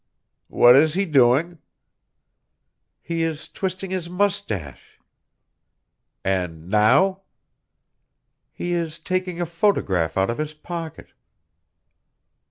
"What 0.47 0.75
is 0.75 0.95
he 0.95 1.05
doing?" 1.05 1.59
"He 3.03 3.21
is 3.21 3.47
twisting 3.47 3.91
his 3.91 4.09
mustache." 4.09 4.97
"And 6.25 6.67
now?" 6.67 7.21
"He 8.51 8.73
is 8.73 8.97
taking 8.97 9.39
a 9.39 9.45
photograph 9.45 10.17
out 10.17 10.31
of 10.31 10.39
his 10.39 10.55
pocket." 10.55 11.13